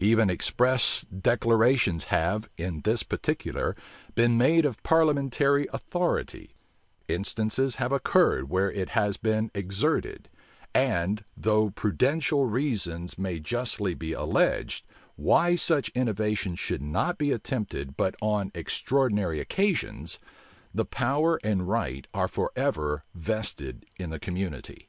Even 0.00 0.30
express 0.30 1.02
declarations 1.04 2.04
have, 2.04 2.48
in 2.56 2.80
this 2.84 3.02
particular, 3.02 3.74
been 4.14 4.38
made 4.38 4.64
of 4.64 4.82
parliamentary 4.82 5.66
authority: 5.74 6.48
instances 7.06 7.74
have 7.74 7.92
occurred 7.92 8.48
where 8.48 8.72
it 8.72 8.88
has 8.88 9.18
been 9.18 9.50
exerted; 9.54 10.28
and 10.74 11.22
though 11.36 11.68
prudential 11.68 12.46
reasons 12.46 13.18
may 13.18 13.38
justly 13.38 13.92
be 13.92 14.14
alleged, 14.14 14.86
why 15.16 15.54
such 15.54 15.90
innovations 15.90 16.58
should 16.58 16.80
not 16.80 17.18
be 17.18 17.30
attempted 17.30 17.94
but 17.94 18.14
on 18.22 18.50
extraordinary 18.54 19.38
occasions, 19.38 20.18
the 20.74 20.86
power 20.86 21.38
and 21.44 21.68
right 21.68 22.06
are 22.14 22.26
forever 22.26 23.04
vested 23.14 23.84
in 23.98 24.08
the 24.08 24.18
community. 24.18 24.88